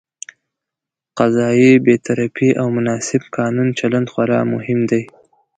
قضايي 1.19 1.71
بېطرفي 1.85 2.49
او 2.59 2.67
مناسب 2.77 3.21
قانوني 3.37 3.73
چلند 3.79 4.07
خورا 4.13 4.39
مهم 4.53 4.79
دي. 4.91 5.01